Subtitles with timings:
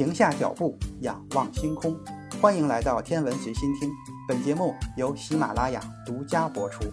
[0.00, 1.94] 停下脚步，仰望星空。
[2.40, 3.90] 欢迎来到天文随心听，
[4.26, 6.84] 本节目由喜马拉雅独家播出。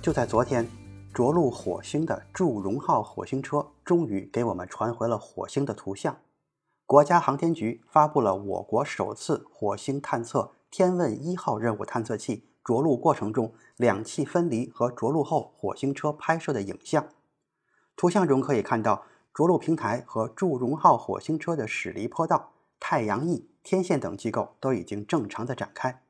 [0.00, 0.66] 就在昨天，
[1.12, 6.16] 着陆火星的祝融号火星车终于给我们传回了火星的图像。
[6.86, 17.08] 国家航天局发布了我国首次火星探测“天问一号”任务探测器着陆过程中两气分离和着陆后火星车拍摄的影像。
[17.96, 26.02] 图像中可以看到，着陆平台和祝融号火星车的驶离坡道、太阳翼、天线等机构都已经正常的展开。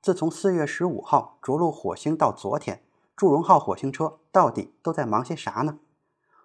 [0.00, 2.82] 自从四月十五号着陆火星到昨天，
[3.14, 5.80] 祝融号火星车到底都在忙些啥呢？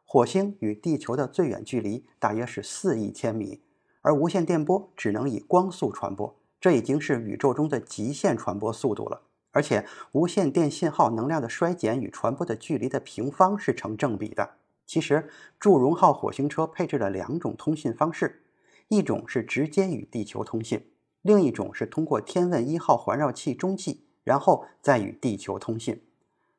[0.04, 3.62] 火星与地球的最远距离大约是四亿千米，
[4.02, 9.22] 而无线电波只能以光速传播，这已经是宇宙中的极限传播速度了。
[9.52, 14.56] 而且，无线电信号能量的衰减与传播的距离的平方是成正比的。
[14.86, 18.44] 其实，祝融号火星车配置了两种通信方式，
[18.88, 20.88] 一种是直接与地球通信，
[21.22, 26.04] 另一种是通过天问一号环绕器中继，然后再与地球通信。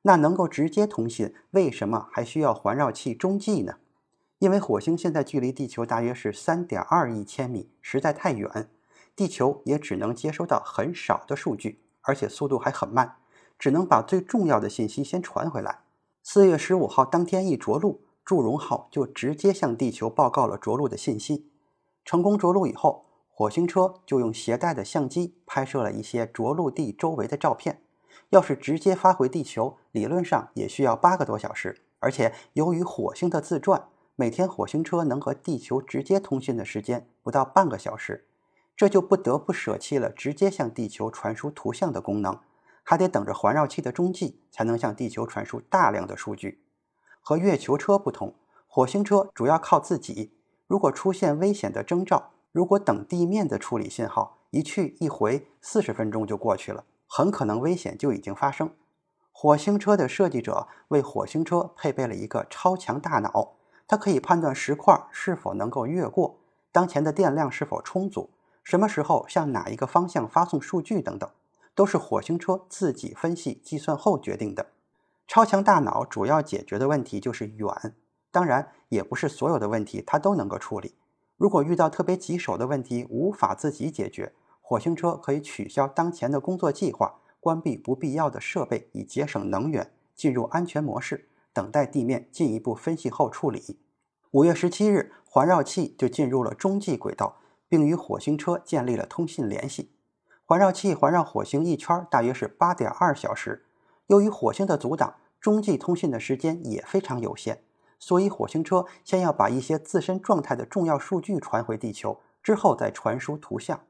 [0.02, 3.76] 那能够直接通信，为什么还需要环绕器中继呢？
[4.38, 8.70] 因为火星现在距离地球大约是三点二亿千米，实在太远，
[9.14, 13.16] 地球也只能接收到很少的数据，而且速度还很慢，
[13.58, 15.80] 只能把最重要的信息先传回来。
[16.22, 21.50] 四月十五号当天一着陆，祝融号就直接向地球报告了着陆的信息。
[22.04, 27.82] 成功着陆以后，火星车就用携带的相机拍摄了一些着陆地周围的照片。
[28.30, 31.82] 要是直接发回地球，理论上也需要八个多小时。
[31.98, 38.26] 而且由于火星的自转，每天火星车能和地球直接通讯的时间不到半个小时，
[38.76, 42.38] 这就不得不舍弃了直接向地球传输图像的功能，
[42.82, 46.62] 还得等着环绕器的中继才能向地球传输大量的数据。
[47.20, 48.34] 和月球车不同，
[48.66, 50.32] 火星车主要靠自己。
[50.66, 56.84] 如果出现危险的征兆，如果等地面的处理信号，一去一回四十分钟就过去了。
[57.06, 58.70] 很可能危险就已经发生。
[59.32, 63.56] 火星车的设计者为火星车配备了一个超强大脑，
[63.88, 66.38] 它可以判断石块是否能够越过，
[66.70, 68.30] 当前的电量是否充足，
[68.62, 71.28] 什么时候向哪一个方向发送数据等等，
[71.74, 74.66] 都是火星车自己分析计算后决定的。
[75.26, 77.94] 超强大脑主要解决的问题就是远，
[78.30, 80.94] 当然也不是所有的问题它都能够处理。
[81.36, 84.32] 如果遇到特别棘手的问题无法自己解决。
[84.62, 93.80] 火星车可以取消当前的工作计划，关闭不必要的设备以节省能源，进入安全模式，等待地面进一步分析后处理。
[94.30, 97.38] 五月十七日，环绕器就进入了中继轨道，
[97.70, 99.92] 并与火星车建立了通信联系。
[100.44, 103.64] 环绕器环绕火星一圈大约是八点二小时。
[104.08, 107.62] 由于火星的阻挡，中继通信的时间也非常有限，
[108.00, 113.82] 所以火星车先要把一些自身状态的重要数据传回地球，之后再传输图像。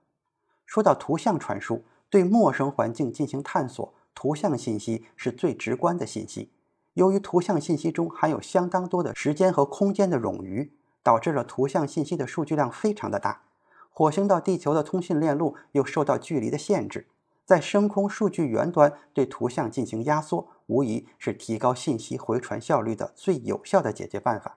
[0.67, 6.53] 说到图像传输，对陌生环境进行探索，图像信息是最直观的信息。
[6.93, 13.45] 由于图像信息中含有相当多的时间和空间的冗余，导致了图像信息的数据量非常的大。
[13.91, 17.09] 火星到地球的通信链路又受到距离的限制，
[17.45, 24.56] 在深空数据源端对图像进行压缩，无疑是提高信息回传效率的最有效的解决办法。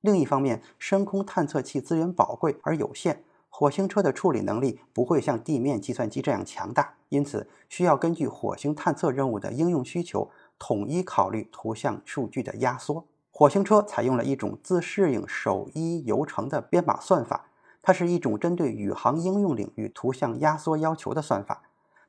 [0.00, 3.24] 另一方面，深空探测器资源宝贵而有限。
[3.48, 13.06] 火星车的处理能力不会像地面计算机这样强大，因此需要根据火星探测任务的应用需求，统一考虑图像数据的压缩。
[13.30, 17.46] 火星车采用了一种自适应首一游程的编码算法，
[17.82, 21.62] 它是一种针对宇航应用领域图像压缩要求的算法。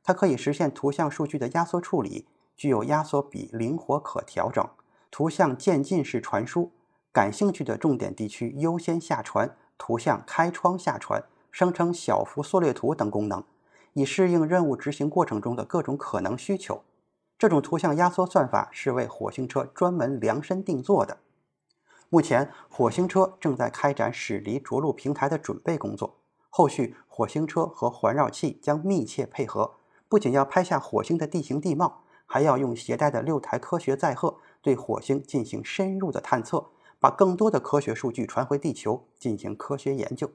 [0.03, 4.65] 它可以实现图像数据的压缩处理，具有压缩比灵活可调整，
[5.11, 6.71] 图像渐进式传输，
[7.11, 11.23] 感兴趣的重点地区优先下传，图像开窗下传。
[11.51, 13.43] 生成小幅缩略图等功能，
[13.93, 16.81] 以适应任务执行过程中的各种可能需求。
[17.37, 21.19] 这种图像压缩算法是为火星车专门量身定做的。
[22.13, 26.19] 目前，火星车正在开展驶离着陆平台的准备工作。
[26.51, 29.77] 后续，火星车和环绕器将密切配合，
[30.07, 36.67] 不仅要拍下火星的地形地貌，还要用携带的六台科学载荷对火星进行深入的探测，
[36.99, 40.29] 把更多的科学数据传回地球进行科学研究。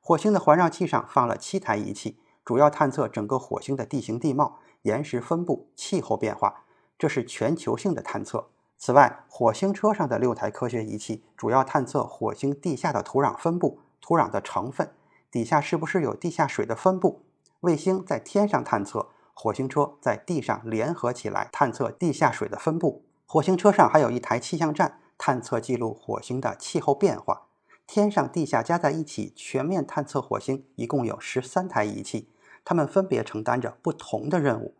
[0.00, 6.64] 火星的环绕器上放了七台仪器，主要探测整个火星的地形地貌、岩石分布、气候变化，
[6.98, 8.48] 这是全球性的探测。
[8.84, 14.90] 此外，火星车上的六台科学仪器主要探测火星地下的土壤分布、土壤的成分，
[15.30, 17.22] 底下是不是有地下水的分布。
[17.60, 23.04] 卫星在天上探测，火星车在地上联合起来探测地下水的分布。
[23.24, 27.42] 火星车上还有一台气象站，探测记录火星的气候变化。
[27.86, 32.28] 天上地下加在一起，全面探测火星一共有十三台仪器，
[32.64, 34.74] 它们分别承担着不同的任务。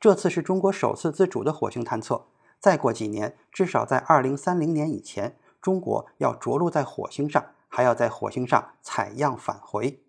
[0.00, 2.28] 这次是中国首次自主的火星探测。
[2.58, 10.02] 再过几年，至少在二零三零年以前，中国要着陆在火星上，还要在火星上采样返回。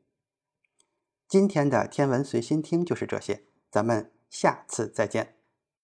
[1.27, 5.36] 今天的天文随心听就是这些，咱们下次再见。